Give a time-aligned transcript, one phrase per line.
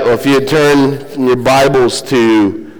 [0.00, 2.72] Well, if you turn your Bibles to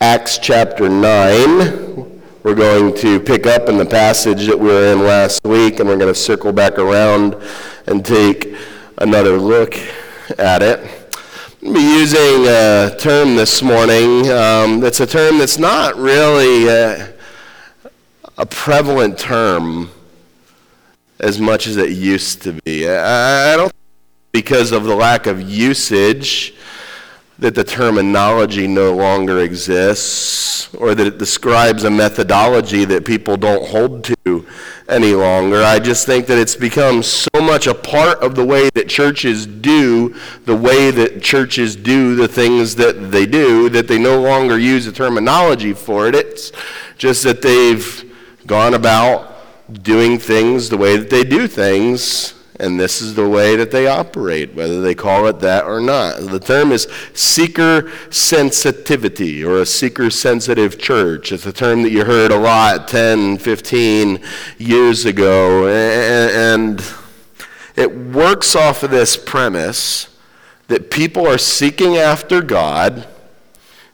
[0.00, 5.00] Acts chapter 9, we're going to pick up in the passage that we were in
[5.00, 7.34] last week, and we're going to circle back around
[7.88, 8.54] and take
[8.98, 9.74] another look
[10.38, 10.78] at it.
[11.60, 15.96] I'm going to be using a term this morning um, that's a term that's not
[15.96, 17.14] really a,
[18.38, 19.90] a prevalent term
[21.18, 22.88] as much as it used to be.
[22.88, 23.74] I, I don't
[24.34, 26.54] because of the lack of usage
[27.38, 33.64] that the terminology no longer exists or that it describes a methodology that people don't
[33.68, 34.44] hold to
[34.88, 35.62] any longer.
[35.62, 39.46] I just think that it's become so much a part of the way that churches
[39.46, 44.58] do the way that churches do the things that they do that they no longer
[44.58, 46.16] use the terminology for it.
[46.16, 46.50] It's
[46.98, 48.12] just that they've
[48.48, 49.30] gone about
[49.84, 53.86] doing things the way that they do things and this is the way that they
[53.86, 56.20] operate, whether they call it that or not.
[56.20, 61.32] The term is seeker sensitivity or a seeker sensitive church.
[61.32, 64.20] It's a term that you heard a lot 10, 15
[64.58, 65.66] years ago.
[65.66, 66.80] And
[67.74, 70.16] it works off of this premise
[70.68, 73.06] that people are seeking after God,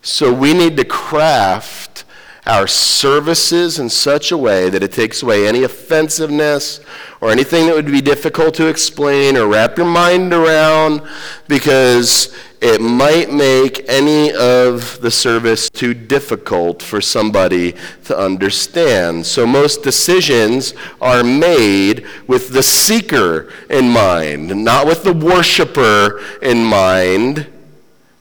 [0.02, 2.04] so we need to craft
[2.46, 6.80] our services in such a way that it takes away any offensiveness
[7.20, 11.02] or anything that would be difficult to explain or wrap your mind around
[11.48, 19.26] because it might make any of the service too difficult for somebody to understand.
[19.26, 26.64] So most decisions are made with the seeker in mind, not with the worshiper in
[26.64, 27.46] mind,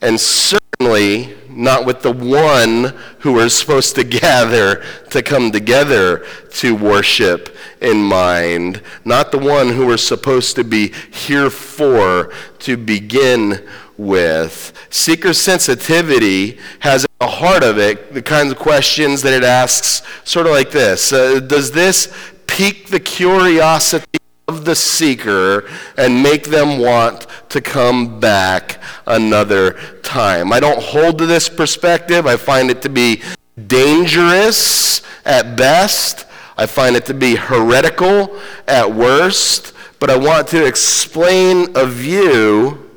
[0.02, 6.74] and certainly not with the one who we're supposed to gather to come together to
[6.74, 13.68] worship in mind, not the one who we're supposed to be here for to begin
[13.98, 14.74] with.
[14.90, 20.02] Seeker sensitivity has at the heart of it the kinds of questions that it asks,
[20.24, 22.14] sort of like this uh, Does this
[22.48, 24.06] pique the curiosity
[24.48, 30.54] of the seeker and make them want to come back another time.
[30.54, 32.26] I don't hold to this perspective.
[32.26, 33.22] I find it to be
[33.68, 36.26] dangerous at best.
[36.58, 39.74] I find it to be heretical at worst.
[40.00, 42.89] But I want to explain a view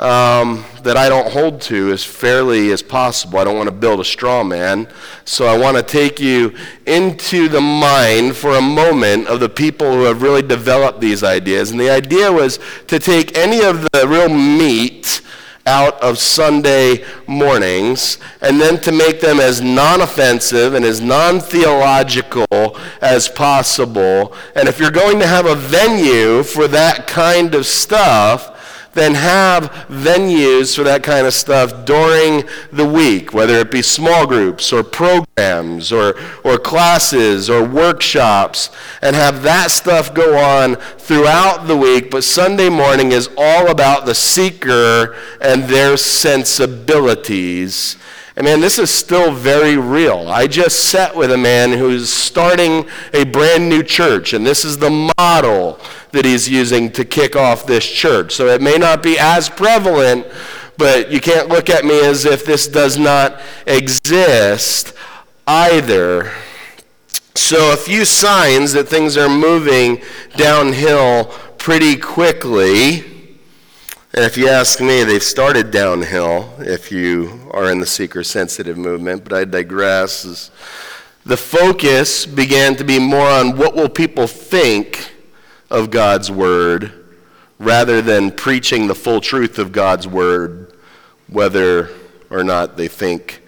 [0.00, 3.38] um, that I don't hold to as fairly as possible.
[3.38, 4.88] I don't want to build a straw man.
[5.24, 6.54] So I want to take you
[6.86, 11.70] into the mind for a moment of the people who have really developed these ideas.
[11.70, 15.20] And the idea was to take any of the real meat
[15.66, 21.40] out of Sunday mornings and then to make them as non offensive and as non
[21.40, 24.34] theological as possible.
[24.54, 28.53] And if you're going to have a venue for that kind of stuff,
[28.94, 34.26] then have venues for that kind of stuff during the week, whether it be small
[34.26, 38.70] groups or programs or, or classes or workshops,
[39.02, 42.10] and have that stuff go on throughout the week.
[42.10, 47.96] But Sunday morning is all about the seeker and their sensibilities.
[48.36, 50.28] And man, this is still very real.
[50.28, 54.78] I just sat with a man who's starting a brand new church, and this is
[54.78, 55.78] the model
[56.10, 58.34] that he's using to kick off this church.
[58.34, 60.26] So it may not be as prevalent,
[60.76, 64.94] but you can't look at me as if this does not exist
[65.46, 66.32] either.
[67.36, 70.02] So, a few signs that things are moving
[70.36, 71.26] downhill
[71.58, 73.13] pretty quickly.
[74.16, 78.78] And if you ask me, they've started downhill if you are in the seeker sensitive
[78.78, 80.52] movement, but I digress.
[81.26, 85.12] The focus began to be more on what will people think
[85.68, 86.92] of God's word
[87.58, 90.76] rather than preaching the full truth of God's word,
[91.26, 91.90] whether
[92.30, 93.42] or not they think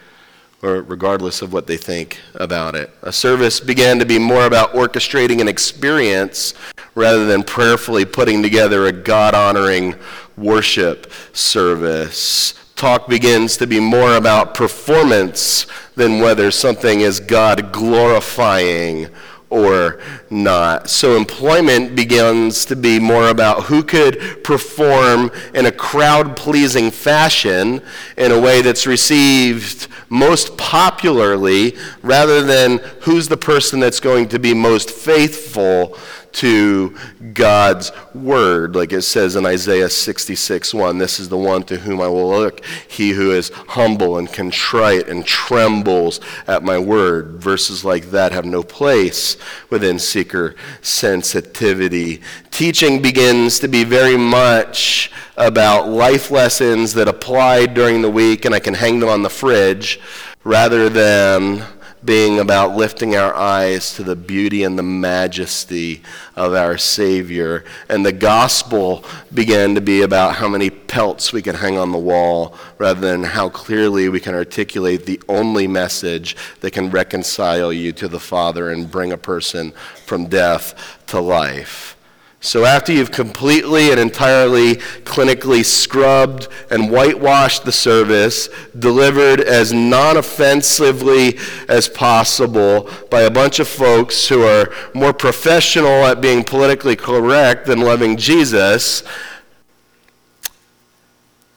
[0.62, 2.90] or regardless of what they think about it.
[3.02, 6.54] A service began to be more about orchestrating an experience
[6.96, 9.94] rather than prayerfully putting together a God honoring
[10.36, 12.54] worship service.
[12.74, 19.08] Talk begins to be more about performance than whether something is God glorifying
[19.48, 20.90] or not.
[20.90, 27.80] So employment begins to be more about who could perform in a crowd pleasing fashion
[28.16, 34.38] in a way that's received most popularly rather than who's the person that's going to
[34.38, 35.96] be most faithful
[36.36, 36.94] to
[37.32, 40.98] God's word, like it says in Isaiah 66 1.
[40.98, 45.08] This is the one to whom I will look, he who is humble and contrite
[45.08, 47.40] and trembles at my word.
[47.40, 49.38] Verses like that have no place
[49.70, 52.20] within seeker sensitivity.
[52.50, 58.54] Teaching begins to be very much about life lessons that apply during the week, and
[58.54, 60.00] I can hang them on the fridge
[60.44, 61.64] rather than
[62.06, 66.02] being about lifting our eyes to the beauty and the majesty
[66.36, 67.64] of our Savior.
[67.88, 69.04] And the gospel
[69.34, 73.24] began to be about how many pelts we can hang on the wall rather than
[73.24, 78.70] how clearly we can articulate the only message that can reconcile you to the Father
[78.70, 79.72] and bring a person
[80.06, 81.95] from death to life.
[82.40, 88.48] So, after you've completely and entirely clinically scrubbed and whitewashed the service,
[88.78, 91.38] delivered as non offensively
[91.68, 97.66] as possible by a bunch of folks who are more professional at being politically correct
[97.66, 99.02] than loving Jesus,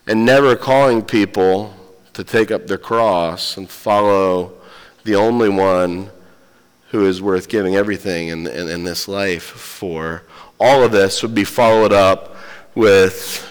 [0.08, 1.74] and never calling people
[2.14, 4.54] to take up their cross and follow
[5.04, 6.10] the only one
[6.90, 10.24] who is worth giving everything in, in, in this life for
[10.60, 12.36] all of this would be followed up
[12.76, 13.46] with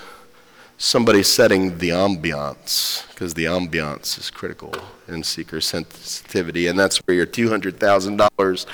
[0.77, 4.73] somebody setting the ambiance, because the ambiance is critical
[5.09, 8.67] in seeker sensitivity, and that's where your $200,000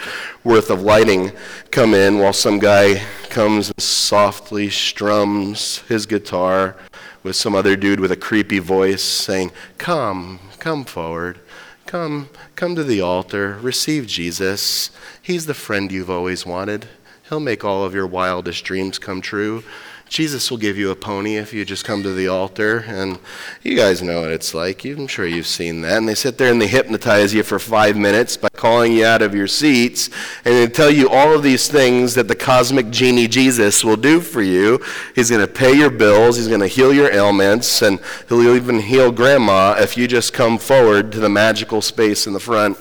[0.42, 1.32] worth of lighting
[1.70, 6.76] come in while some guy comes and softly strums his guitar
[7.22, 11.38] with some other dude with a creepy voice saying, "Come, come forward.
[11.86, 13.58] Come, come to the altar.
[13.62, 14.90] Receive Jesus.
[15.22, 16.86] He's the friend you've always wanted."
[17.34, 19.64] He'll make all of your wildest dreams come true.
[20.08, 22.84] Jesus will give you a pony if you just come to the altar.
[22.86, 23.18] And
[23.64, 24.84] you guys know what it's like.
[24.84, 25.96] I'm sure you've seen that.
[25.96, 29.20] And they sit there and they hypnotize you for five minutes by calling you out
[29.20, 30.10] of your seats.
[30.44, 34.20] And they tell you all of these things that the cosmic genie Jesus will do
[34.20, 34.80] for you.
[35.16, 37.98] He's going to pay your bills, he's going to heal your ailments, and
[38.28, 42.38] he'll even heal grandma if you just come forward to the magical space in the
[42.38, 42.78] front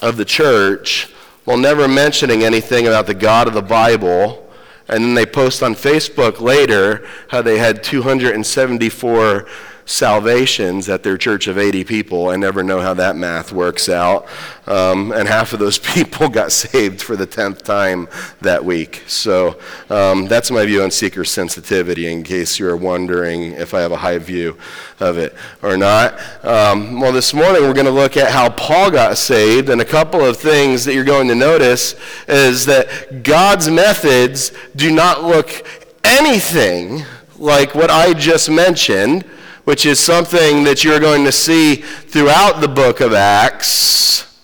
[0.00, 1.12] of the church
[1.44, 4.46] while never mentioning anything about the God of the Bible.
[4.88, 9.46] And then they post on Facebook later how they had 274
[9.90, 12.28] salvations at their church of 80 people.
[12.28, 14.28] I never know how that math works out.
[14.68, 18.08] Um, and half of those people got saved for the 10th time
[18.40, 19.02] that week.
[19.08, 19.58] So
[19.90, 23.96] um, that's my view on seeker sensitivity, in case you're wondering if I have a
[23.96, 24.56] high view
[25.00, 26.14] of it or not.
[26.44, 29.84] Um, well, this morning we're going to look at how Paul got saved, and a
[29.84, 31.96] couple of things that you're going to notice
[32.28, 35.66] is that God's methods do not look
[36.04, 37.02] anything
[37.38, 39.24] like what I just mentioned
[39.70, 44.36] which is something that you're going to see throughout the book of Acts.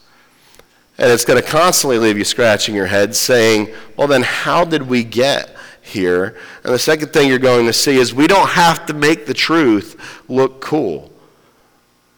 [0.98, 4.82] And it's going to constantly leave you scratching your head saying, well, then how did
[4.82, 6.36] we get here?
[6.62, 9.34] And the second thing you're going to see is we don't have to make the
[9.34, 11.10] truth look cool.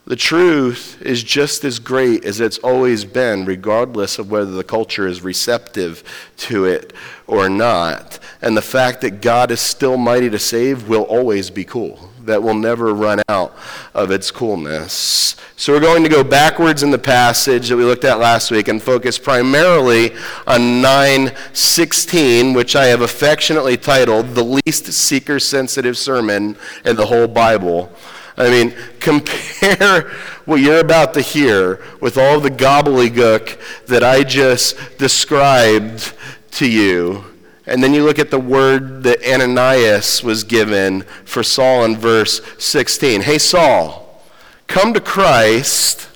[0.04, 5.06] The truth is just as great as it's always been, regardless of whether the culture
[5.06, 6.04] is receptive
[6.36, 6.92] to it
[7.26, 8.18] or not.
[8.42, 12.42] And the fact that God is still mighty to save will always be cool that
[12.42, 13.54] will never run out
[13.94, 15.36] of its coolness.
[15.56, 18.68] So we're going to go backwards in the passage that we looked at last week
[18.68, 20.12] and focus primarily
[20.46, 27.26] on 916, which I have affectionately titled the least seeker sensitive sermon in the whole
[27.26, 27.90] Bible.
[28.36, 30.10] I mean, compare
[30.44, 36.14] what you're about to hear with all the gobbledygook that I just described
[36.52, 37.24] to you
[37.68, 42.40] and then you look at the word that Ananias was given for Saul in verse
[42.58, 43.22] 16.
[43.22, 44.22] Hey, Saul,
[44.66, 46.08] come to Christ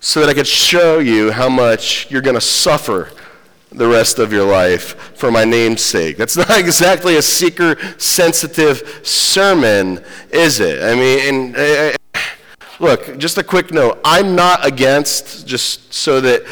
[0.00, 3.10] so that I could show you how much you're going to suffer
[3.72, 6.18] the rest of your life for my name's sake.
[6.18, 10.82] That's not exactly a seeker sensitive sermon, is it?
[10.82, 12.20] I mean, and, uh,
[12.78, 13.98] look, just a quick note.
[14.04, 16.44] I'm not against, just so that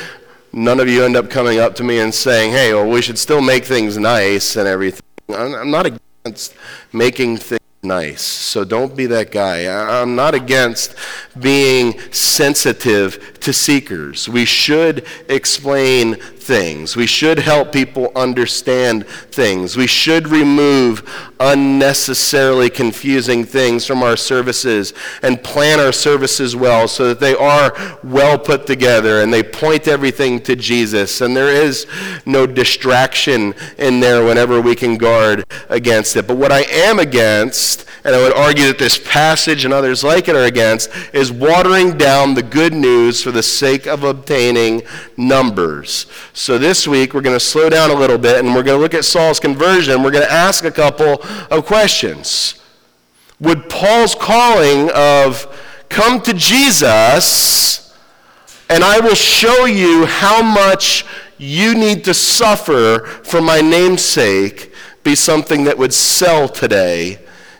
[0.52, 3.18] none of you end up coming up to me and saying, hey, well, we should
[3.18, 5.02] still make things nice and everything.
[5.28, 6.54] I'm not against
[6.92, 8.22] making things nice.
[8.22, 9.66] So don't be that guy.
[10.00, 10.94] I'm not against
[11.40, 14.28] being sensitive to seekers.
[14.28, 16.96] We should explain things.
[16.96, 19.76] We should help people understand things.
[19.76, 21.08] We should remove
[21.40, 27.98] unnecessarily confusing things from our services and plan our services well so that they are
[28.04, 31.20] well put together and they point everything to Jesus.
[31.20, 31.86] And there is
[32.26, 36.26] no distraction in there whenever we can guard against it.
[36.26, 40.28] But what I am against, and I would argue that this passage and others like
[40.28, 44.82] it are against, is watering down the good news for the sake of obtaining
[45.16, 46.06] numbers.
[46.34, 48.82] So this week we're going to slow down a little bit and we're going to
[48.82, 50.02] look at Saul's conversion.
[50.02, 52.58] We're going to ask a couple of questions.
[53.38, 55.46] Would Paul's calling of
[55.90, 57.94] come to Jesus
[58.70, 61.04] and I will show you how much
[61.36, 64.72] you need to suffer for my name's sake
[65.04, 67.18] be something that would sell today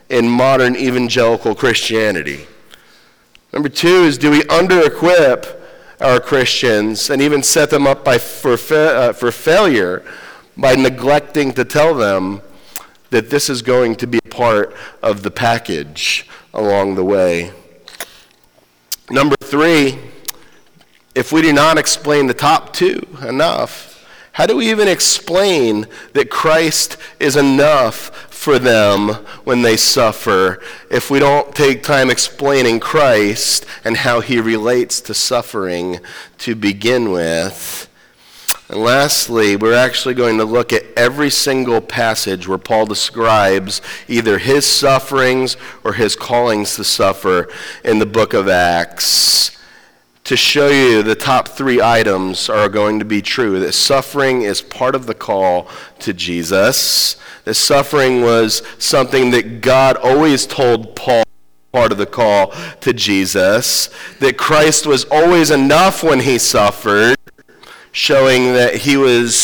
[0.09, 2.47] in modern evangelical Christianity?
[3.52, 5.62] Number two is do we under equip
[6.02, 10.04] our Christians and even set them up by, for, uh, for failure
[10.56, 12.42] by neglecting to tell them
[13.11, 17.52] that this is going to be a part of the package along the way?
[19.11, 19.99] Number three,
[21.14, 23.92] if we do not explain the top two enough,
[24.32, 29.08] how do we even explain that Christ is enough for them
[29.44, 35.14] when they suffer if we don't take time explaining Christ and how he relates to
[35.14, 36.00] suffering
[36.38, 37.88] to begin with.
[38.68, 44.38] And lastly, we're actually going to look at every single passage where Paul describes either
[44.38, 47.49] his sufferings or his callings to suffer
[47.84, 49.56] in the book of Acts
[50.25, 54.62] to show you the top three items are going to be true that suffering is
[54.62, 61.25] part of the call to Jesus that suffering was something that God always told Paul
[61.73, 63.88] part of the call to Jesus,
[64.21, 67.17] that Christ was always enough when he suffered,
[67.91, 69.35] showing that he was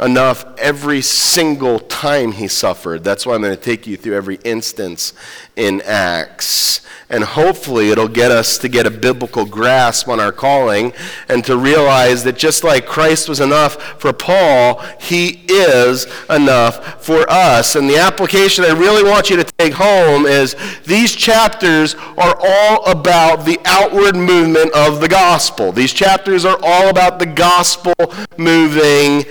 [0.00, 3.02] enough every single time he suffered.
[3.02, 5.12] That's why I'm going to take you through every instance
[5.56, 10.92] in Acts and hopefully it'll get us to get a biblical grasp on our calling
[11.28, 17.30] and to realize that just like Christ was enough for Paul, he is enough for
[17.30, 17.76] us.
[17.76, 22.90] And the application I really want you to take home is these chapters are all
[22.90, 25.72] about the outward movement of the gospel.
[25.72, 27.94] These chapters are all about the gospel
[28.36, 29.24] moving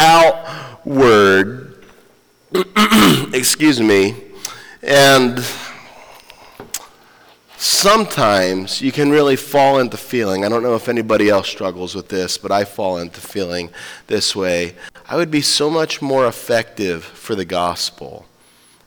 [0.00, 1.84] outward.
[3.34, 4.16] Excuse me.
[4.82, 5.44] And
[7.56, 10.44] sometimes you can really fall into feeling.
[10.44, 13.70] I don't know if anybody else struggles with this, but I fall into feeling
[14.06, 14.74] this way.
[15.08, 18.26] I would be so much more effective for the gospel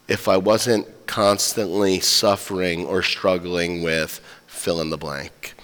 [0.08, 5.54] if I wasn't constantly suffering or struggling with fill in the blank.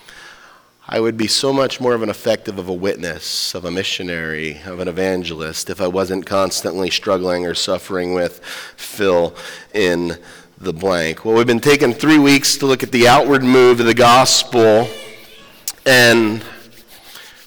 [0.88, 4.61] I would be so much more of an effective of a witness, of a missionary,
[4.66, 9.34] of an evangelist if I wasn't constantly struggling or suffering with fill
[9.72, 10.18] in
[10.58, 11.25] the blank.
[11.25, 14.88] Well, we've been taking three weeks to look at the outward move of the gospel,
[15.87, 16.44] and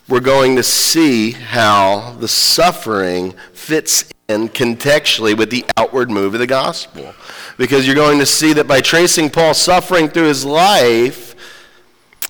[0.08, 6.40] we're going to see how the suffering fits in contextually with the outward move of
[6.40, 7.14] the gospel.
[7.58, 11.36] Because you're going to see that by tracing Paul's suffering through his life,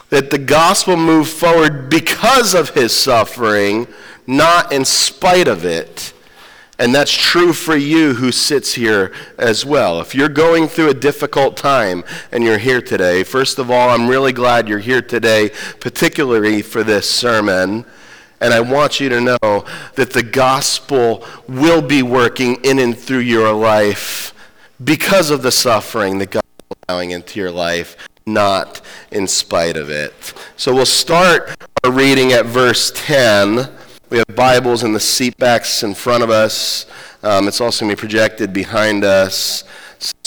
[0.10, 3.88] that the gospel moved forward because of his suffering,
[4.27, 6.13] not in spite of it.
[6.77, 10.01] And that's true for you who sits here as well.
[10.01, 14.10] If you're going through a difficult time and you're here today, first of all, I'm
[14.10, 17.86] really glad you're here today, particularly for this sermon.
[18.41, 19.65] And I want you to know
[19.96, 24.35] that the gospel will be working in and through your life
[24.84, 29.89] because of the suffering that God is allowing into your life, not in spite of
[29.89, 30.34] it.
[30.58, 33.70] So we'll start our reading at verse 10
[34.12, 36.86] we have Bibles in the seat backs in front of us.
[37.24, 39.63] Um, it's also going to be projected behind us.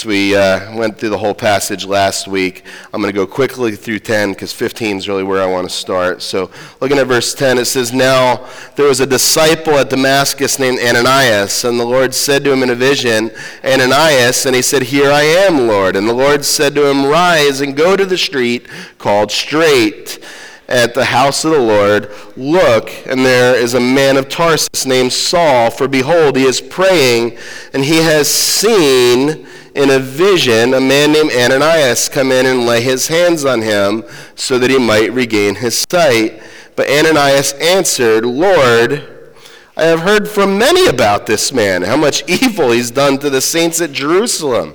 [0.04, 4.00] We uh, went through the whole passage last week, I'm going to go quickly through
[4.00, 6.22] 10 because 15 is really where I want to start.
[6.22, 6.50] So,
[6.80, 11.64] looking at verse 10, it says, Now there was a disciple at Damascus named Ananias,
[11.64, 13.30] and the Lord said to him in a vision,
[13.64, 15.96] Ananias, and he said, Here I am, Lord.
[15.96, 20.18] And the Lord said to him, Rise and go to the street called Straight
[20.68, 25.12] at the house of the Lord, Look, and there is a man of Tarsus named
[25.12, 27.38] Saul, for behold, he is praying,
[27.72, 29.47] and he has seen
[29.78, 34.02] in a vision a man named Ananias come in and lay his hands on him
[34.34, 36.42] so that he might regain his sight.
[36.74, 39.32] But Ananias answered, Lord,
[39.76, 43.40] I have heard from many about this man, how much evil he's done to the
[43.40, 44.74] saints at Jerusalem.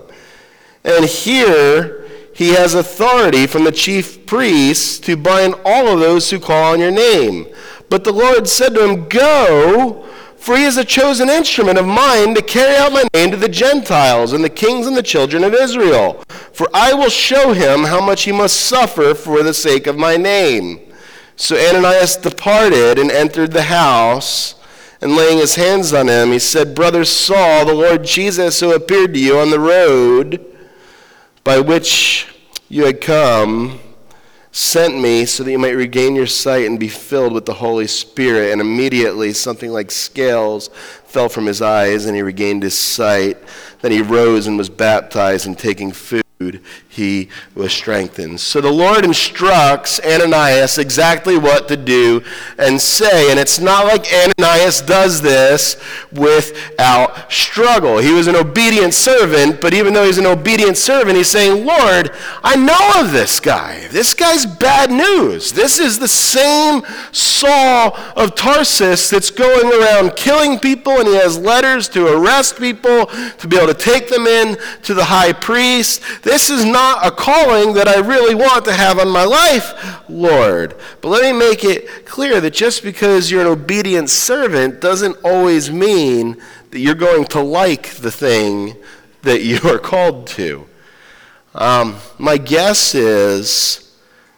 [0.85, 6.39] And here, he has authority from the chief priests to bind all of those who
[6.39, 7.47] call on your name.
[7.89, 10.02] But the Lord said to him, Go,
[10.43, 13.47] for he is a chosen instrument of mine to carry out my name to the
[13.47, 16.21] Gentiles and the kings and the children of Israel.
[16.51, 20.17] For I will show him how much he must suffer for the sake of my
[20.17, 20.81] name.
[21.37, 24.55] So Ananias departed and entered the house.
[24.99, 29.13] And laying his hands on him, he said, Brother Saul, the Lord Jesus, who appeared
[29.13, 30.45] to you on the road,
[31.45, 32.27] by which
[32.67, 33.79] you had come,
[34.53, 37.87] sent me so that you might regain your sight and be filled with the Holy
[37.87, 38.51] Spirit.
[38.51, 40.69] And immediately something like scales
[41.03, 43.37] fell from his eyes, and he regained his sight.
[43.81, 46.22] Then he rose and was baptized, and taking food,
[46.87, 48.39] he was strengthened.
[48.39, 52.23] So the Lord instructs Ananias exactly what to do
[52.57, 53.31] and say.
[53.31, 55.75] And it's not like Ananias does this
[56.11, 57.97] without struggle.
[57.97, 62.11] He was an obedient servant, but even though he's an obedient servant, he's saying, Lord,
[62.43, 63.87] I know of this guy.
[63.87, 65.51] This guy's bad news.
[65.51, 71.37] This is the same Saul of Tarsus that's going around killing people, and he has
[71.37, 76.01] letters to arrest people, to be able to take them in to the high priest.
[76.23, 80.75] This is not a calling that I really want to have on my life, Lord.
[81.01, 85.69] But let me make it clear that just because you're an obedient servant doesn't always
[85.69, 88.75] mean that you're going to like the thing
[89.21, 90.67] that you are called to.
[91.53, 93.92] Um, my guess is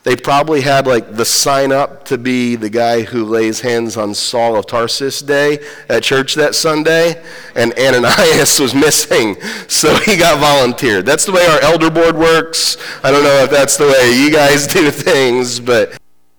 [0.05, 4.13] they probably had like the sign up to be the guy who lays hands on
[4.13, 5.57] Saul of Tarsus day
[5.89, 7.23] at church that Sunday,
[7.55, 9.35] and Ananias was missing,
[9.67, 11.07] so he got volunteered.
[11.07, 12.77] That's the way our elder board works.
[13.03, 15.97] I don't know if that's the way you guys do things, but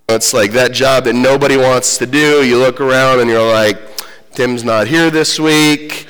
[0.09, 2.47] it's like that job that nobody wants to do.
[2.47, 3.79] You look around and you're like,
[4.31, 6.07] Tim's not here this week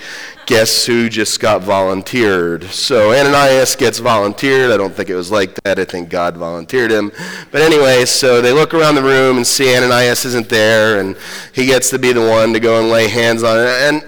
[0.46, 2.64] guess who just got volunteered?
[2.64, 4.70] So Ananias gets volunteered.
[4.70, 5.78] I don't think it was like that.
[5.78, 7.10] I think God volunteered him.
[7.50, 11.16] But anyway, so they look around the room and see Ananias isn't there, and
[11.52, 13.68] he gets to be the one to go and lay hands on it.
[13.68, 14.04] And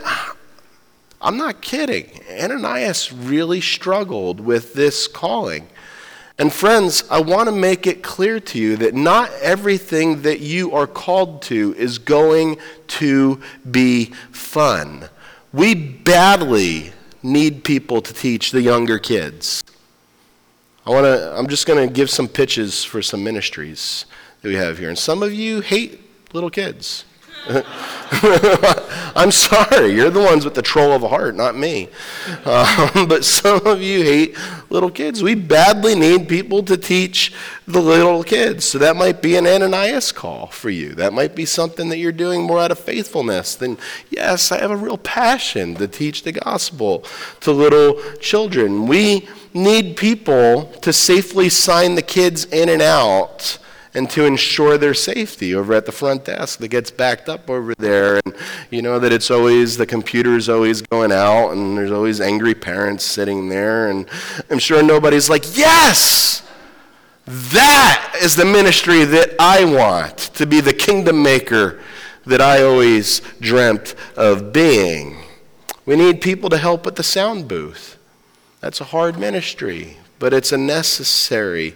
[1.20, 2.20] I'm not kidding.
[2.30, 5.68] Ananias really struggled with this calling.
[6.40, 10.72] And friends, I want to make it clear to you that not everything that you
[10.72, 15.08] are called to is going to be fun.
[15.52, 19.64] We badly need people to teach the younger kids.
[20.86, 24.06] I want to I'm just going to give some pitches for some ministries
[24.42, 24.88] that we have here.
[24.88, 26.00] And some of you hate
[26.32, 27.04] little kids.
[29.16, 31.88] I'm sorry, you're the ones with the troll of a heart, not me.
[32.44, 34.36] Um, but some of you hate
[34.70, 35.22] little kids.
[35.22, 37.32] We badly need people to teach
[37.66, 38.64] the little kids.
[38.64, 40.94] So that might be an Ananias call for you.
[40.94, 43.78] That might be something that you're doing more out of faithfulness than,
[44.10, 47.04] yes, I have a real passion to teach the gospel
[47.40, 48.86] to little children.
[48.86, 53.58] We need people to safely sign the kids in and out
[53.94, 57.74] and to ensure their safety over at the front desk that gets backed up over
[57.78, 58.20] there.
[58.24, 58.34] And
[58.70, 63.04] you know that it's always, the computer's always going out and there's always angry parents
[63.04, 63.90] sitting there.
[63.90, 64.08] And
[64.50, 66.42] I'm sure nobody's like, yes!
[67.26, 71.78] That is the ministry that I want to be the kingdom maker
[72.24, 75.18] that I always dreamt of being.
[75.84, 77.98] We need people to help at the sound booth.
[78.60, 81.74] That's a hard ministry, but it's a necessary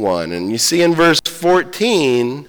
[0.00, 0.32] one.
[0.32, 2.46] And you see in verse 14,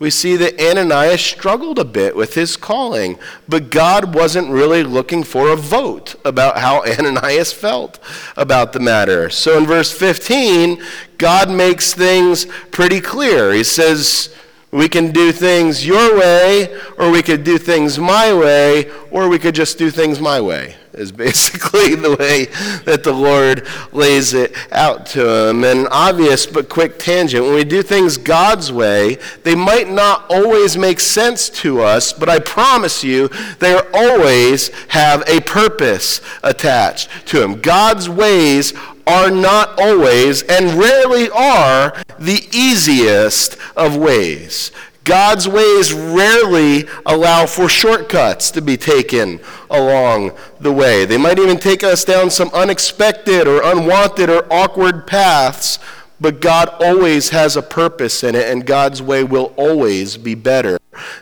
[0.00, 5.22] we see that Ananias struggled a bit with his calling, but God wasn't really looking
[5.22, 7.98] for a vote about how Ananias felt
[8.36, 9.28] about the matter.
[9.28, 10.82] So in verse 15,
[11.18, 13.52] God makes things pretty clear.
[13.52, 14.34] He says,
[14.70, 19.38] we can do things your way, or we could do things my way, or we
[19.38, 22.44] could just do things my way, is basically the way
[22.84, 25.64] that the Lord lays it out to him.
[25.64, 30.76] An obvious but quick tangent when we do things God's way, they might not always
[30.76, 37.40] make sense to us, but I promise you, they always have a purpose attached to
[37.40, 37.60] them.
[37.60, 38.74] God's ways
[39.06, 44.70] are not always and rarely are the easiest of ways.
[45.10, 51.04] God's ways rarely allow for shortcuts to be taken along the way.
[51.04, 55.80] They might even take us down some unexpected or unwanted or awkward paths
[56.20, 60.78] but God always has a purpose in it, and God's way will always be better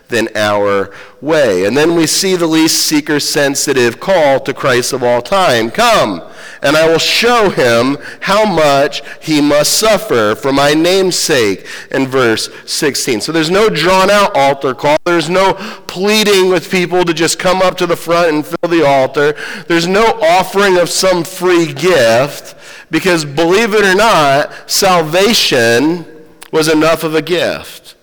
[0.09, 1.65] than our way.
[1.65, 6.21] And then we see the least seeker sensitive call to Christ of all time Come,
[6.61, 12.07] and I will show him how much he must suffer for my name's sake, in
[12.07, 13.21] verse 16.
[13.21, 15.53] So there's no drawn out altar call, there's no
[15.87, 19.35] pleading with people to just come up to the front and fill the altar,
[19.67, 22.55] there's no offering of some free gift.
[22.91, 26.05] Because believe it or not, salvation
[26.51, 27.95] was enough of a gift.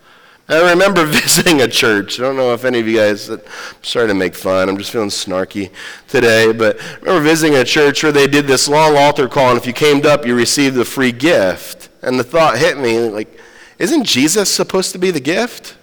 [0.49, 2.21] I remember visiting a church.
[2.21, 3.41] I don't know if any of you guys, I'm
[3.83, 5.71] sorry to make fun, I'm just feeling snarky
[6.07, 9.59] today, but I remember visiting a church where they did this long altar call, and
[9.59, 11.89] if you came up, you received a free gift.
[12.03, 13.41] And the thought hit me like,
[13.79, 15.77] isn't Jesus supposed to be the gift?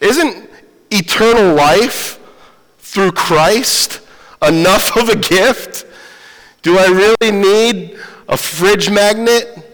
[0.00, 0.50] Isn't
[0.90, 2.18] eternal life
[2.78, 4.00] through Christ
[4.42, 5.86] enough of a gift?
[6.62, 9.66] Do I really need a fridge magnet?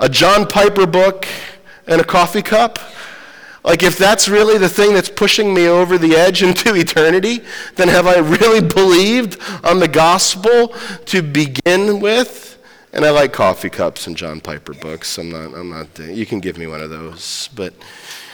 [0.00, 1.26] A John Piper book
[1.86, 2.78] and a coffee cup?
[3.62, 7.40] Like, if that's really the thing that's pushing me over the edge into eternity,
[7.76, 10.68] then have I really believed on the gospel
[11.06, 12.58] to begin with?
[12.92, 15.18] And I like coffee cups and John Piper books.
[15.18, 17.74] I'm not, I'm not, you can give me one of those, but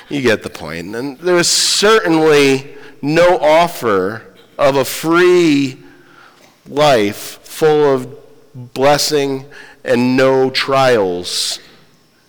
[0.08, 0.94] you get the point.
[0.94, 5.78] And there is certainly no offer of a free
[6.70, 8.16] life full of
[8.54, 9.44] blessing
[9.84, 11.58] and no trials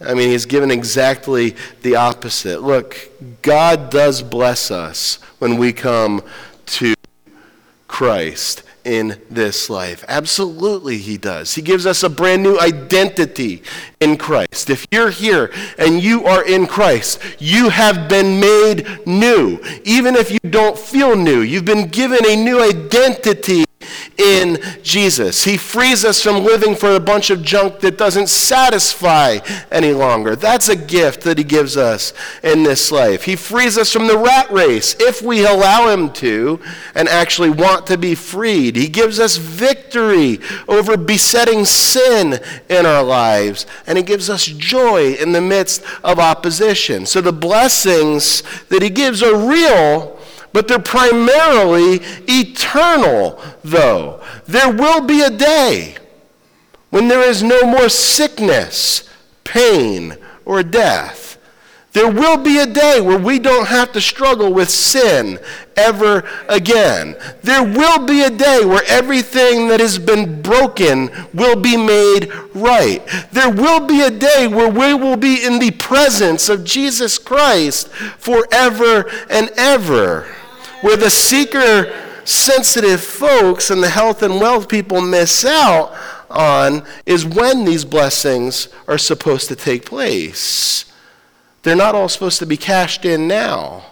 [0.04, 2.62] I mean, he's given exactly the opposite.
[2.62, 3.10] Look,
[3.42, 6.24] God does bless us when we come
[6.68, 6.94] to
[7.88, 10.04] Christ in this life.
[10.08, 11.54] Absolutely, he does.
[11.54, 13.62] He gives us a brand new identity
[14.00, 14.72] in Christ.
[14.72, 19.60] If you're here and you are in Christ, you have been made new.
[19.84, 23.66] Even if you don't feel new, you've been given a new identity
[24.22, 25.44] in Jesus.
[25.44, 29.40] He frees us from living for a bunch of junk that doesn't satisfy
[29.72, 30.36] any longer.
[30.36, 33.24] That's a gift that He gives us in this life.
[33.24, 36.60] He frees us from the rat race if we allow Him to
[36.94, 38.76] and actually want to be freed.
[38.76, 45.14] He gives us victory over besetting sin in our lives, and He gives us joy
[45.14, 47.06] in the midst of opposition.
[47.06, 50.21] So the blessings that He gives are real
[50.54, 54.22] but they're primarily eternal, though.
[54.48, 55.96] There will be a day
[56.90, 59.10] when there is no more sickness,
[59.44, 61.32] pain, or death.
[61.94, 65.40] There will be a day where we don't have to struggle with sin
[65.76, 67.18] ever again.
[67.44, 73.06] There will be a day where everything that has been broken will be made right.
[73.34, 77.90] There will be a day where we will be in the presence of Jesus Christ
[77.90, 80.34] forever and ever.
[80.82, 85.96] Where the seeker sensitive folks and the health and wealth people miss out
[86.30, 90.86] on is when these blessings are supposed to take place.
[91.64, 93.86] They're not all supposed to be cashed in now.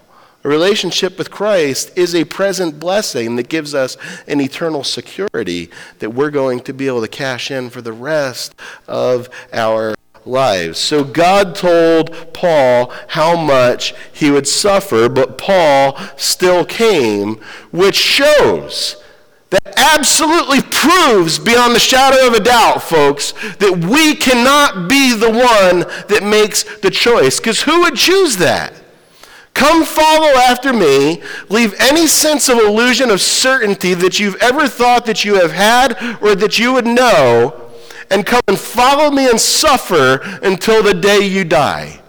[0.43, 6.11] A relationship with Christ is a present blessing that gives us an eternal security that
[6.11, 8.55] we're going to be able to cash in for the rest
[8.87, 9.95] of our
[10.29, 10.79] lives.
[10.79, 17.35] So God told Paul how much he would suffer, but Paul still came,
[17.71, 19.03] which shows
[19.49, 25.31] that absolutely proves beyond the shadow of a doubt, folks, that we cannot be the
[25.31, 27.39] one that makes the choice.
[27.39, 28.73] Because who would choose that?
[29.55, 31.21] Come follow after me.
[31.49, 35.97] Leave any sense of illusion of certainty that you've ever thought that you have had
[36.21, 37.68] or that you would know
[38.09, 42.01] and come and follow me and suffer until the day you die.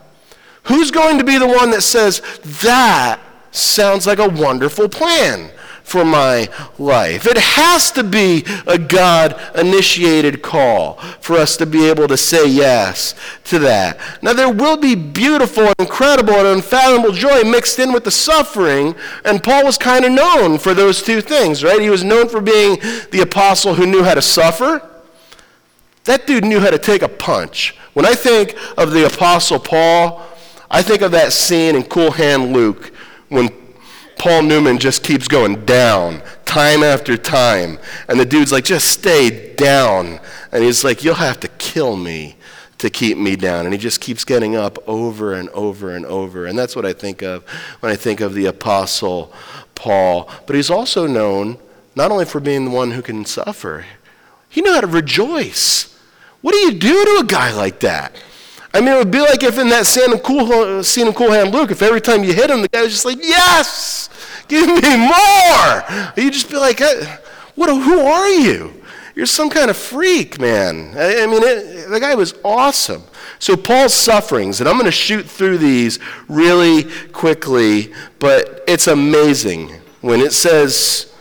[0.65, 2.21] Who's going to be the one that says,
[2.61, 5.51] that sounds like a wonderful plan?
[5.91, 7.27] for my life.
[7.27, 12.49] It has to be a God initiated call for us to be able to say
[12.49, 13.99] yes to that.
[14.23, 19.43] Now, there will be beautiful, incredible, and unfathomable joy mixed in with the suffering, and
[19.43, 21.81] Paul was kind of known for those two things, right?
[21.81, 22.79] He was known for being
[23.11, 24.90] the apostle who knew how to suffer
[26.05, 27.77] that dude knew how to take a punch.
[27.95, 30.23] When I think of the Apostle Paul,
[30.71, 32.93] I think of that scene in Cool Hand Luke
[33.29, 33.51] when
[34.17, 37.79] Paul Newman just keeps going down time after time.
[38.09, 40.21] And the dude's like, just stay down.
[40.53, 42.37] And he's like, you'll have to kill me
[42.79, 43.65] to keep me down.
[43.65, 46.47] And he just keeps getting up over and over and over.
[46.47, 47.45] And that's what I think of
[47.81, 49.33] when I think of the Apostle
[49.75, 50.31] Paul.
[50.47, 51.59] But he's also known
[51.95, 53.87] not only for being the one who can suffer,
[54.49, 55.90] he knew how to rejoice.
[56.41, 58.15] What do you do to a guy like that?
[58.73, 61.33] I mean, it would be like if in that scene in Cool, scene in cool
[61.33, 64.09] Hand Luke, if every time you hit him, the guy was just like, yes,
[64.49, 66.13] give me more.
[66.17, 67.05] You'd just be like, uh,
[67.57, 68.81] what, who are you?
[69.17, 70.97] You're some kind of freak, man.
[70.97, 73.03] I, I mean, it, the guy was awesome.
[73.39, 75.99] So Paul's sufferings, and I'm going to shoot through these
[76.29, 81.13] really quickly, but it's amazing when it says,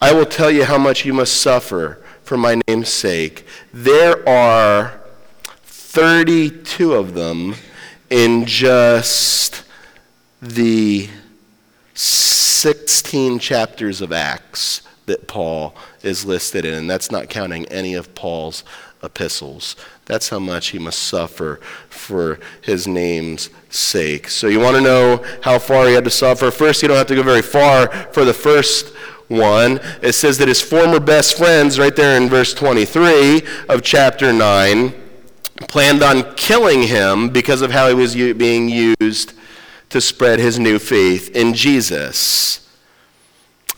[0.00, 3.46] I will tell you how much you must suffer for my name's sake.
[3.72, 5.00] There are
[5.64, 7.54] 32 of them
[8.10, 9.64] in just
[10.42, 11.08] the
[11.94, 16.74] 16 chapters of Acts that Paul is listed in.
[16.74, 18.64] And that's not counting any of Paul's
[19.02, 19.76] epistles.
[20.06, 24.28] That's how much he must suffer for his name's sake.
[24.28, 26.50] So you want to know how far he had to suffer?
[26.50, 28.94] First, you don't have to go very far for the first
[29.28, 34.32] 1, it says that his former best friends, right there in verse 23 of chapter
[34.32, 34.94] 9,
[35.68, 39.32] planned on killing him because of how he was being used
[39.90, 42.63] to spread his new faith in Jesus.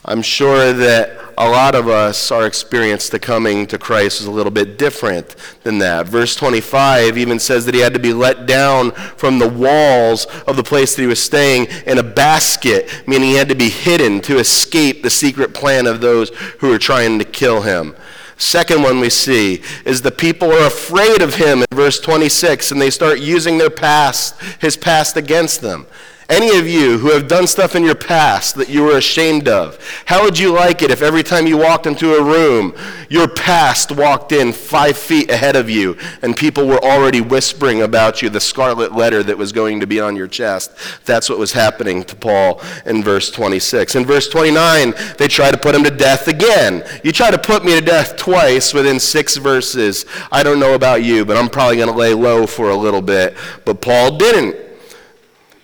[0.08, 4.30] I'm sure that a lot of us, our experience to coming to Christ is a
[4.30, 6.06] little bit different than that.
[6.06, 10.54] Verse 25 even says that he had to be let down from the walls of
[10.54, 14.20] the place that he was staying in a basket, meaning he had to be hidden
[14.20, 16.28] to escape the secret plan of those
[16.60, 17.96] who were trying to kill him.
[18.36, 22.80] Second one we see is the people are afraid of him in verse 26 and
[22.80, 25.84] they start using their past, his past against them.
[26.28, 29.78] Any of you who have done stuff in your past that you were ashamed of,
[30.06, 32.74] how would you like it if every time you walked into a room,
[33.08, 38.22] your past walked in five feet ahead of you and people were already whispering about
[38.22, 40.72] you the scarlet letter that was going to be on your chest?
[41.04, 43.94] That's what was happening to Paul in verse 26.
[43.94, 46.82] In verse 29, they try to put him to death again.
[47.04, 50.04] You try to put me to death twice within six verses.
[50.32, 53.02] I don't know about you, but I'm probably going to lay low for a little
[53.02, 53.36] bit.
[53.64, 54.65] But Paul didn't.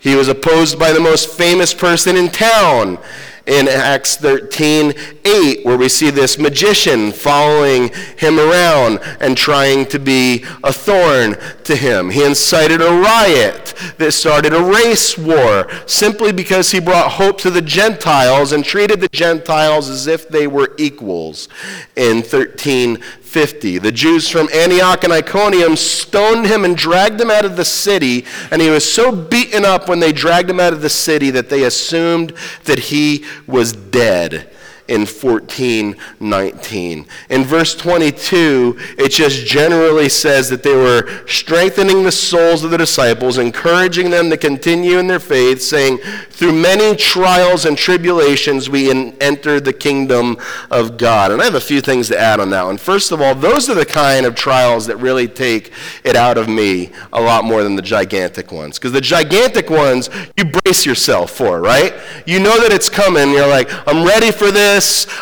[0.02, 2.98] He was opposed by the most famous person in town
[3.46, 4.92] in Acts 13
[5.24, 11.36] 8, where we see this magician following him around and trying to be a thorn
[11.64, 12.10] to him.
[12.10, 17.50] He incited a riot that started a race war simply because he brought hope to
[17.50, 21.48] the Gentiles and treated the Gentiles as if they were equals
[21.94, 22.98] in 13
[23.32, 23.78] 50.
[23.78, 28.26] The Jews from Antioch and Iconium stoned him and dragged him out of the city,
[28.50, 31.48] and he was so beaten up when they dragged him out of the city that
[31.48, 34.50] they assumed that he was dead
[34.88, 37.06] in 14:19.
[37.30, 42.78] In verse 22, it just generally says that they were strengthening the souls of the
[42.78, 45.98] disciples, encouraging them to continue in their faith, saying,
[46.30, 50.36] "Through many trials and tribulations we enter the kingdom
[50.70, 52.76] of God." And I have a few things to add on that one.
[52.76, 55.70] First of all, those are the kind of trials that really take
[56.04, 58.78] it out of me a lot more than the gigantic ones.
[58.78, 61.94] Because the gigantic ones, you brace yourself for, right?
[62.26, 63.32] You know that it's coming.
[63.32, 64.71] You're like, "I'm ready for this."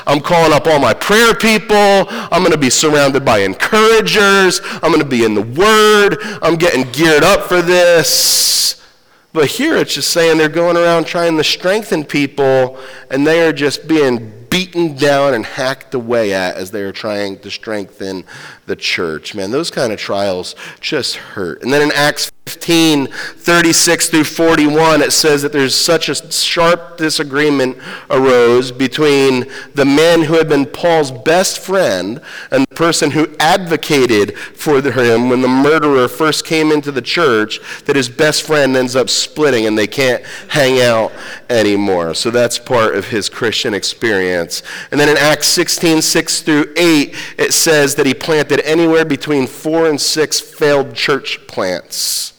[0.06, 1.76] I'm calling up all my prayer people.
[1.76, 4.60] I'm going to be surrounded by encouragers.
[4.74, 6.18] I'm going to be in the Word.
[6.42, 8.84] I'm getting geared up for this.
[9.32, 12.78] But here it's just saying they're going around trying to strengthen people,
[13.10, 17.38] and they are just being beaten down and hacked away at as they are trying
[17.38, 18.24] to strengthen
[18.70, 19.34] the church.
[19.34, 21.62] Man, those kind of trials just hurt.
[21.62, 26.96] And then in Acts 15, 36 through 41, it says that there's such a sharp
[26.96, 27.78] disagreement
[28.08, 34.38] arose between the man who had been Paul's best friend and the person who advocated
[34.38, 38.96] for him when the murderer first came into the church that his best friend ends
[38.96, 41.12] up splitting and they can't hang out
[41.48, 42.14] anymore.
[42.14, 44.62] So that's part of his Christian experience.
[44.90, 49.46] And then in Acts 16, 6 through 8, it says that he planted anywhere between
[49.46, 52.32] four and six failed church plants.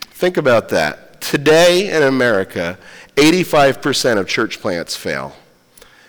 [0.00, 1.20] Think about that.
[1.20, 2.78] Today in America,
[3.16, 5.34] 85% of church plants fail.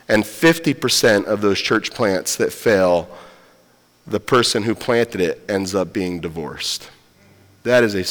[0.08, 3.10] And 50% of those church plants that fail,
[4.06, 6.89] the person who planted it ends up being divorced.
[7.63, 8.06] That is a,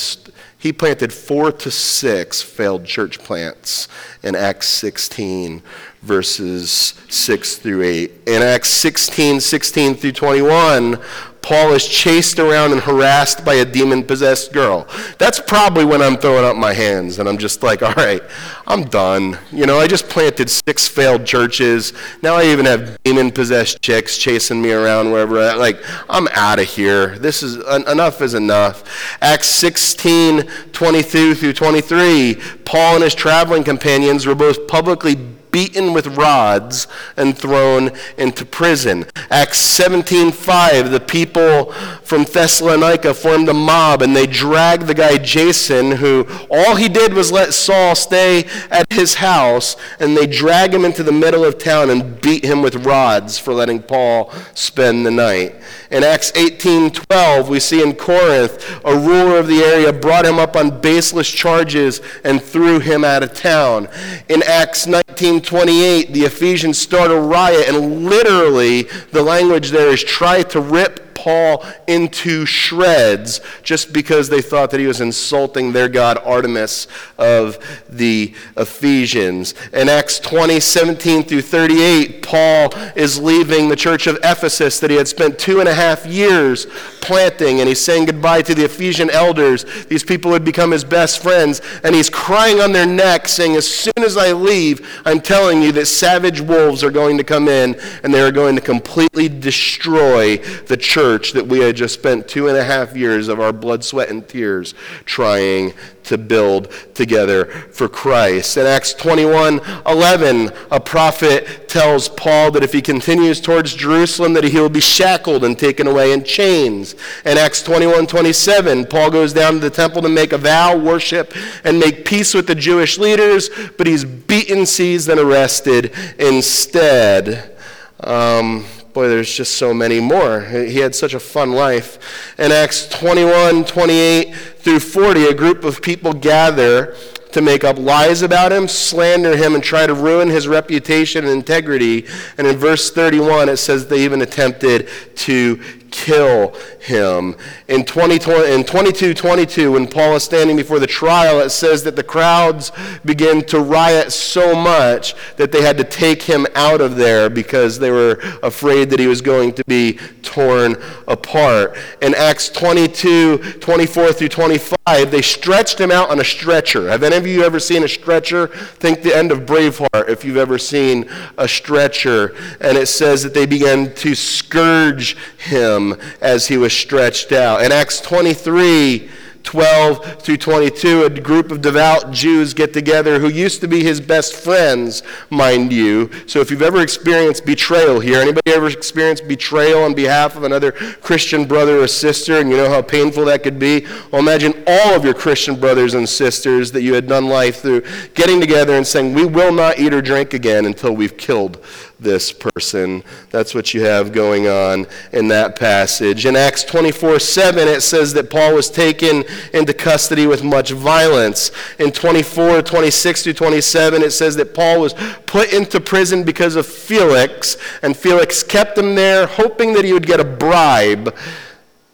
[0.64, 3.87] he planted four to six failed church plants
[4.22, 5.62] in Acts 16,
[6.00, 8.11] verses 6 through 8.
[8.27, 10.98] In Acts 16, 16 through 21,
[11.44, 14.88] Paul is chased around and harassed by a demon possessed girl.
[15.18, 18.22] That's probably when I'm throwing up my hands and I'm just like, all right,
[18.66, 19.37] I'm done.
[19.53, 21.92] You know, I just planted six failed churches.
[22.22, 25.38] Now I even have demon possessed chicks chasing me around wherever.
[25.38, 27.18] I, like, I'm out of here.
[27.18, 29.18] This is enough is enough.
[29.20, 32.40] Acts 16, 22 through 23.
[32.64, 35.16] Paul and his traveling companions were both publicly
[35.54, 39.06] beaten with rods and thrown into prison.
[39.30, 41.70] Acts 17:5 the people
[42.02, 47.14] from Thessalonica formed a mob and they dragged the guy Jason who all he did
[47.14, 51.56] was let Saul stay at his house and they drag him into the middle of
[51.56, 55.54] town and beat him with rods for letting Paul spend the night.
[55.94, 60.57] In Acts 18:12 we see in Corinth a ruler of the area brought him up
[60.57, 63.87] on baseless charges and threw him out of town.
[64.28, 70.42] In Acts 19:28, the Ephesians start a riot, and literally the language there is try
[70.42, 76.18] to rip Paul into shreds just because they thought that he was insulting their god
[76.22, 77.58] Artemis of
[77.88, 79.54] the Ephesians.
[79.72, 84.96] In Acts 20, 17 through 38, Paul is leaving the church of Ephesus that he
[84.96, 86.66] had spent two and a half years
[87.00, 89.64] planting, and he's saying goodbye to the Ephesian elders.
[89.87, 93.66] These people had become his best friends, and he's crying on their neck, saying, As
[93.66, 97.76] soon as I leave, I'm telling you that savage wolves are going to come in,
[98.02, 102.27] and they are going to completely destroy the church church that we had just spent
[102.27, 104.74] two and a half years of our blood, sweat, and tears
[105.05, 105.72] trying
[106.03, 108.57] to build together for Christ.
[108.57, 114.42] In Acts 21 11, a prophet tells Paul that if he continues towards Jerusalem, that
[114.42, 116.96] he will be shackled and taken away in chains.
[117.24, 121.33] In Acts 21 27, Paul goes down to the temple to make a vow, worship,
[121.62, 127.57] and make peace with the Jewish leaders, but he's beaten, seized, and arrested instead.
[128.00, 130.40] Um, boy, there's just so many more.
[130.42, 131.98] He had such a fun life.
[132.38, 136.94] In Acts 21, 28 through 40, a group of people gather
[137.33, 141.33] to make up lies about him, slander him, and try to ruin his reputation and
[141.33, 142.07] integrity.
[142.38, 145.61] And in verse 31, it says they even attempted to
[145.94, 146.48] kill
[146.80, 147.37] him.
[147.68, 148.14] In, 20,
[148.52, 152.72] in 22 22, when Paul is standing before the trial, it says that the crowds
[153.04, 157.78] began to riot so much that they had to take him out of there because
[157.78, 160.76] they were afraid that he was going to be torn
[161.07, 161.76] apart.
[162.02, 166.90] In Acts 22 24 through 25, they stretched him out on a stretcher.
[166.90, 168.49] Have any of you ever seen a stretcher?
[168.49, 172.35] Think the end of Braveheart if you've ever seen a stretcher.
[172.61, 177.62] And it says that they began to scourge him as he was stretched out.
[177.62, 179.09] In Acts 23,
[179.44, 184.00] 12 through 22, a group of devout Jews get together who used to be his
[184.00, 186.11] best friends, mind you.
[186.26, 190.72] So if you've ever experienced betrayal here, anybody ever experienced betrayal on behalf of another
[190.72, 193.87] Christian brother or sister, and you know how painful that could be?
[194.11, 197.83] Well, imagine all of your Christian brothers and sisters that you had done life through
[198.14, 201.64] getting together and saying, We will not eat or drink again until we've killed
[201.98, 203.02] this person.
[203.30, 206.26] That's what you have going on in that passage.
[206.26, 211.50] In Acts 24 7, it says that Paul was taken into custody with much violence.
[211.78, 214.94] In 24, 26 through 27, it says that Paul was
[215.26, 220.07] put into prison because of Felix, and Felix kept him there, hoping that he would
[220.07, 221.14] get a bribe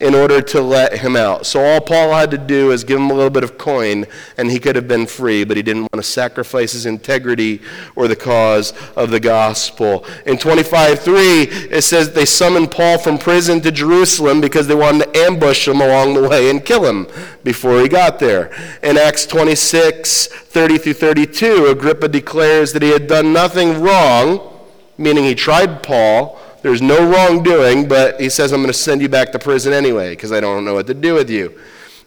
[0.01, 1.45] in order to let him out.
[1.45, 4.07] So all Paul had to do is give him a little bit of coin
[4.39, 7.61] and he could have been free, but he didn't want to sacrifice his integrity
[7.95, 10.07] or the cause of the gospel.
[10.25, 15.21] In 25:3 it says they summoned Paul from prison to Jerusalem because they wanted to
[15.21, 17.07] ambush him along the way and kill him
[17.45, 18.51] before he got there.
[18.83, 24.41] In Acts 26, 30 through 32, Agrippa declares that he had done nothing wrong,
[24.97, 29.09] meaning he tried Paul there's no wrongdoing, but he says, I'm going to send you
[29.09, 31.59] back to prison anyway because I don't know what to do with you.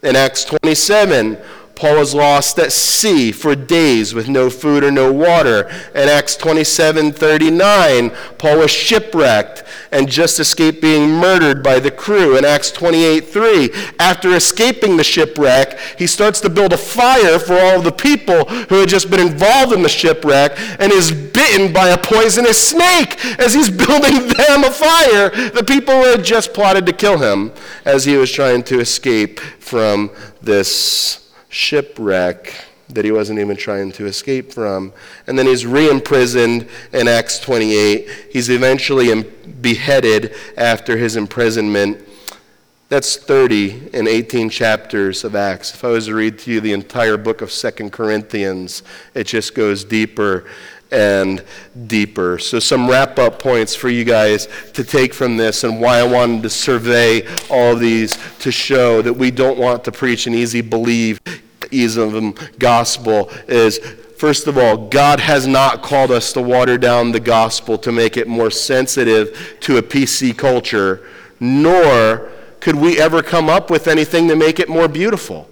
[0.04, 1.38] In Acts 27,
[1.76, 5.68] Paul was lost at sea for days with no food or no water.
[5.96, 12.38] In Acts 27 39, Paul was shipwrecked and just escaped being murdered by the crew.
[12.38, 17.60] In Acts 28 3, after escaping the shipwreck, he starts to build a fire for
[17.60, 21.90] all the people who had just been involved in the shipwreck and is bitten by
[21.90, 25.30] a poisonous snake as he's building them a fire.
[25.50, 27.52] The people who had just plotted to kill him
[27.84, 31.23] as he was trying to escape from this
[31.54, 34.94] shipwreck that he wasn't even trying to escape from.
[35.28, 38.10] And then he's re imprisoned in Acts 28.
[38.32, 42.08] He's eventually beheaded after his imprisonment.
[42.90, 45.74] That's 30 and 18 chapters of Acts.
[45.74, 48.84] If I was to read to you the entire book of Second Corinthians,
[49.16, 50.46] it just goes deeper
[50.92, 51.44] and
[51.88, 52.38] deeper.
[52.38, 56.04] So, some wrap up points for you guys to take from this and why I
[56.04, 60.62] wanted to survey all these to show that we don't want to preach an easy
[60.62, 61.20] believe
[61.74, 63.80] ism gospel is
[64.24, 68.16] First of all, God has not called us to water down the gospel to make
[68.16, 71.06] it more sensitive to a PC culture,
[71.42, 72.32] nor
[72.62, 75.50] could we ever come up with anything to make it more beautiful.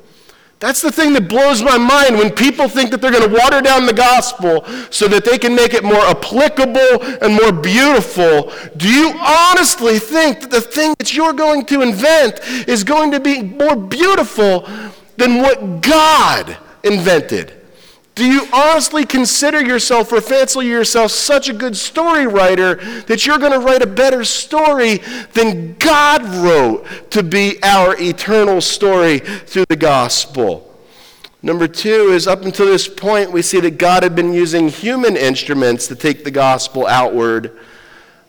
[0.62, 3.62] That's the thing that blows my mind when people think that they're going to water
[3.62, 8.54] down the gospel so that they can make it more applicable and more beautiful.
[8.78, 13.20] Do you honestly think that the thing that you're going to invent is going to
[13.20, 14.66] be more beautiful
[15.22, 17.54] than what God invented?
[18.16, 23.38] Do you honestly consider yourself or fancy yourself such a good story writer that you're
[23.38, 24.98] going to write a better story
[25.34, 30.68] than God wrote to be our eternal story through the gospel?
[31.44, 35.16] Number two is up until this point, we see that God had been using human
[35.16, 37.60] instruments to take the gospel outward,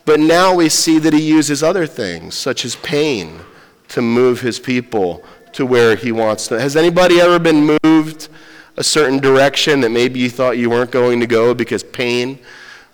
[0.04, 3.40] but now we see that he uses other things, such as pain,
[3.88, 6.60] to move his people to where he wants to.
[6.60, 8.28] Has anybody ever been moved
[8.76, 12.38] a certain direction that maybe you thought you weren't going to go because pain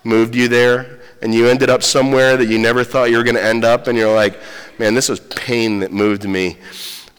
[0.04, 0.98] moved you there?
[1.20, 3.88] And you ended up somewhere that you never thought you were going to end up,
[3.88, 4.38] and you're like,
[4.78, 6.58] man, this was pain that moved me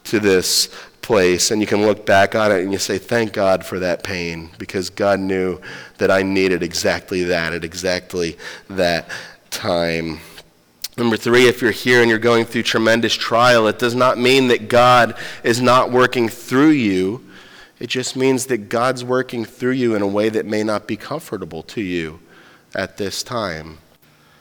[0.06, 0.70] to this
[1.02, 1.52] place.
[1.52, 4.52] And you can look back on it and you say, thank God for that pain,
[4.58, 5.60] because God knew
[5.98, 8.38] that I needed exactly that at exactly
[8.70, 9.10] that
[9.50, 10.22] time.
[11.00, 14.50] Number three, if you're here and you're going through tremendous trial, it does not mean
[14.50, 17.26] that God is not working through you.
[17.80, 20.98] It just means that God's working through you in a way that may not be
[20.98, 22.20] comfortable to you
[22.76, 23.78] at this time.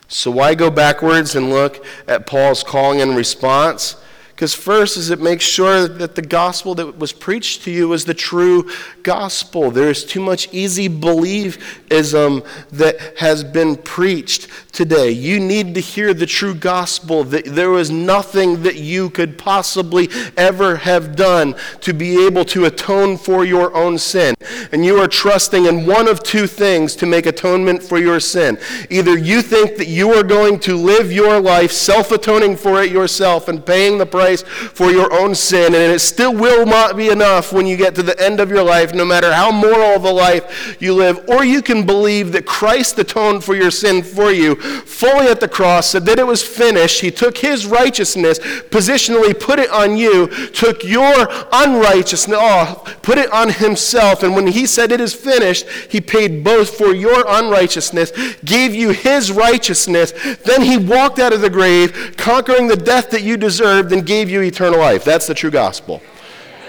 [0.09, 3.95] So, why go backwards and look at Paul's calling and response?
[4.39, 8.05] Because, first, is it makes sure that the gospel that was preached to you is
[8.05, 8.71] the true
[9.03, 9.73] gospel.
[9.73, 14.49] There is too much easy believism that has been preached
[14.79, 15.11] today.
[15.11, 20.09] You need to hear the true gospel that there was nothing that you could possibly
[20.37, 24.37] ever have done to be able to atone for your own sin.
[24.71, 28.57] And you are trusting in one of two things to make atonement for your sin.
[28.89, 32.93] Either you think that you are going to live your life self atoning for it
[32.93, 37.09] yourself and paying the price for your own sin, and it still will not be
[37.09, 40.05] enough when you get to the end of your life, no matter how moral of
[40.05, 41.29] a life you live.
[41.29, 45.49] Or you can believe that Christ atoned for your sin for you fully at the
[45.49, 47.01] cross, said that it was finished.
[47.01, 53.31] He took his righteousness, positionally put it on you, took your unrighteousness off, put it
[53.33, 58.13] on himself, and when he said it is finished, he paid both for your unrighteousness,
[58.45, 60.13] gave you his righteousness.
[60.45, 64.29] Then he walked out of the grave, conquering the death that you deserved, and gave
[64.31, 65.05] you eternal life.
[65.05, 66.03] That's the true gospel.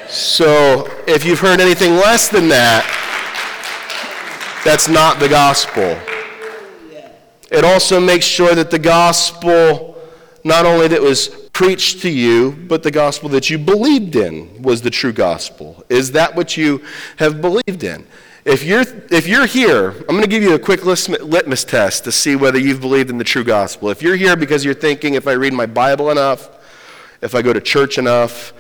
[0.08, 2.84] So if you've heard anything less than that,
[4.66, 5.98] that's not the gospel.
[7.52, 9.98] It also makes sure that the gospel,
[10.44, 14.82] not only that was preached to you, but the gospel that you believed in was
[14.82, 15.84] the true gospel.
[15.90, 16.84] Is that what you
[17.18, 18.08] have believed in?
[18.46, 22.12] If you're, if you're here, I'm going to give you a quick litmus test to
[22.12, 23.90] see whether you've believed in the true gospel.
[23.90, 26.50] If you're here because you're thinking, if I read my Bible enough,
[27.22, 28.54] if I go to church enough,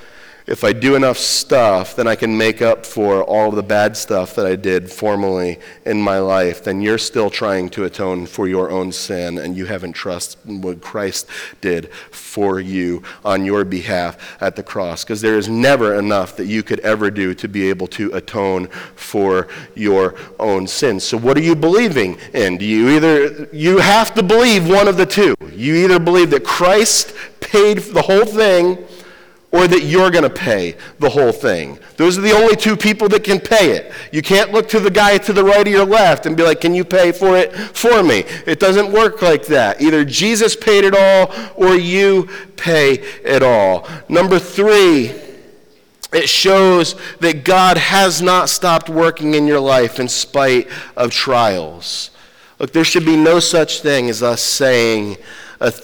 [0.50, 4.34] if I do enough stuff, then I can make up for all the bad stuff
[4.34, 8.72] that I did formerly in my life, then you're still trying to atone for your
[8.72, 11.28] own sin and you haven't trusted what Christ
[11.62, 15.04] did for you on your behalf at the cross.
[15.04, 18.70] Because there is never enough that you could ever do to be able to atone
[18.96, 21.04] for your own sins.
[21.04, 22.58] So what are you believing in?
[22.58, 25.36] Do you either you have to believe one of the two.
[25.54, 28.80] You either believe that Christ paid the whole thing
[29.52, 31.80] or that you're going to pay the whole thing.
[31.98, 33.92] Those are the only two people that can pay it.
[34.12, 36.62] You can't look to the guy to the right or your left and be like,
[36.62, 38.26] Can you pay for it for me?
[38.46, 39.82] It doesn't work like that.
[39.82, 42.94] Either Jesus paid it all or you pay
[43.24, 43.88] it all.
[44.08, 45.16] Number three,
[46.12, 52.12] it shows that God has not stopped working in your life in spite of trials.
[52.60, 55.18] Look, there should be no such thing as us saying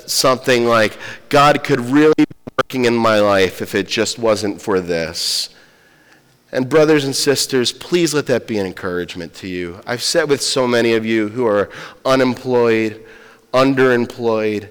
[0.07, 0.97] something like,
[1.30, 2.25] God could really
[2.58, 5.49] working in my life if it just wasn't for this.
[6.51, 9.82] And, brothers and sisters, please let that be an encouragement to you.
[9.86, 11.70] I've sat with so many of you who are
[12.06, 13.03] unemployed,
[13.53, 14.70] underemployed,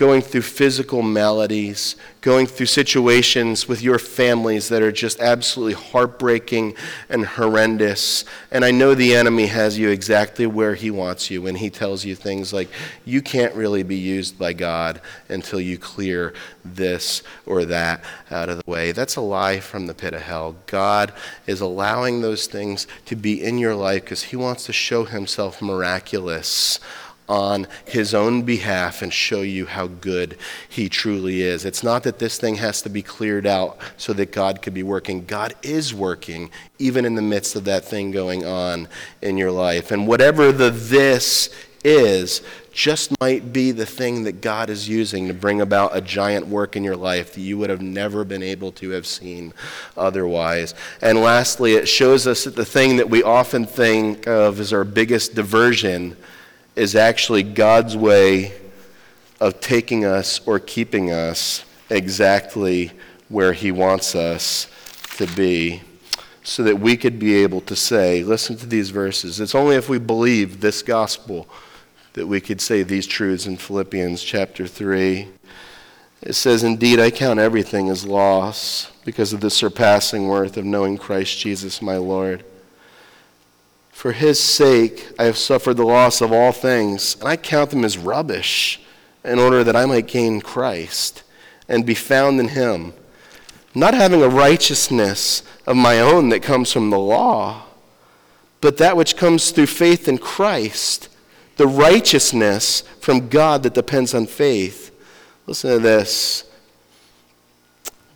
[0.00, 6.74] going through physical maladies, going through situations with your families that are just absolutely heartbreaking
[7.10, 8.24] and horrendous.
[8.50, 12.02] And I know the enemy has you exactly where he wants you when he tells
[12.02, 12.70] you things like,
[13.04, 16.32] you can't really be used by God until you clear
[16.64, 18.92] this or that out of the way.
[18.92, 20.56] That's a lie from the pit of hell.
[20.64, 21.12] God
[21.46, 25.60] is allowing those things to be in your life because he wants to show himself
[25.60, 26.80] miraculous
[27.30, 30.36] on his own behalf and show you how good
[30.68, 31.64] he truly is.
[31.64, 34.82] It's not that this thing has to be cleared out so that God could be
[34.82, 35.24] working.
[35.24, 36.50] God is working
[36.80, 38.88] even in the midst of that thing going on
[39.22, 39.92] in your life.
[39.92, 41.54] And whatever the this
[41.84, 46.46] is, just might be the thing that God is using to bring about a giant
[46.46, 49.52] work in your life that you would have never been able to have seen
[49.96, 50.74] otherwise.
[51.00, 54.84] And lastly, it shows us that the thing that we often think of as our
[54.84, 56.16] biggest diversion
[56.76, 58.52] is actually God's way
[59.40, 62.92] of taking us or keeping us exactly
[63.28, 64.68] where He wants us
[65.16, 65.82] to be
[66.42, 69.40] so that we could be able to say, listen to these verses.
[69.40, 71.48] It's only if we believe this gospel
[72.14, 75.28] that we could say these truths in Philippians chapter 3.
[76.22, 80.98] It says, Indeed, I count everything as loss because of the surpassing worth of knowing
[80.98, 82.44] Christ Jesus my Lord
[84.00, 87.84] for his sake, I have suffered the loss of all things, and I count them
[87.84, 88.80] as rubbish
[89.22, 91.22] in order that I might gain Christ
[91.68, 92.94] and be found in him,
[93.74, 97.64] not having a righteousness of my own that comes from the law,
[98.62, 101.10] but that which comes through faith in Christ,
[101.58, 104.98] the righteousness from God that depends on faith.
[105.46, 106.44] Listen to this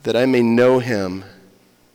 [0.04, 1.24] that I may know him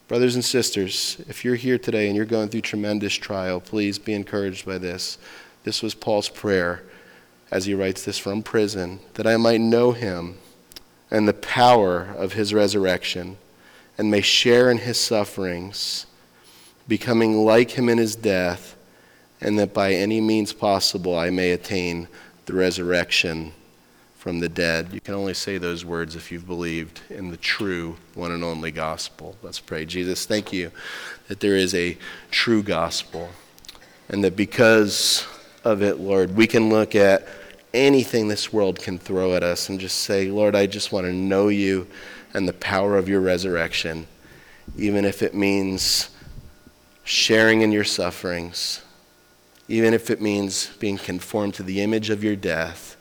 [0.09, 4.15] Brothers and sisters, if you're here today and you're going through tremendous trial, please be
[4.15, 5.19] encouraged by this.
[5.63, 6.81] This was Paul's prayer.
[7.51, 10.39] as he writes this from prison, that I might know him
[11.11, 13.37] and the power of his resurrection,
[13.99, 16.07] and may share in his sufferings,
[16.87, 18.75] becoming like him in his death,
[19.39, 22.07] and that by any means possible I may attain
[22.47, 23.53] the resurrection
[24.19, 24.89] from the dead.
[24.91, 28.69] You can only say those words if you've believed in the true one and only
[28.69, 29.37] gospel.
[29.41, 29.85] Let's pray.
[29.85, 30.73] Jesus, thank you
[31.29, 31.97] that there is a
[32.29, 33.29] true gospel,
[34.09, 35.25] and that because
[35.63, 37.25] of it, Lord, we can look at
[37.73, 41.13] anything this world can throw at us and just say, Lord, I just want to
[41.13, 41.87] know you
[42.33, 44.05] and the power of your resurrection,
[44.77, 46.09] even if it means
[47.05, 48.81] sharing in your sufferings,
[49.69, 52.97] even if it means being conformed to the image of your death.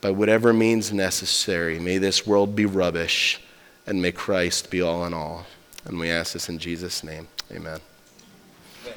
[0.00, 3.40] By whatever means necessary, may this world be rubbish
[3.86, 5.46] and may Christ be all in all.
[5.84, 7.28] And we ask this in Jesus' name.
[7.52, 7.80] Amen.